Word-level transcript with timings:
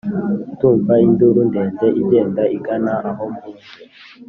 ndumva 0.53 0.93
induru 1.05 1.39
ndende 1.49 1.87
igenda 2.01 2.43
igana 2.57 2.93
aho 3.09 3.23
mbunze 3.33 3.79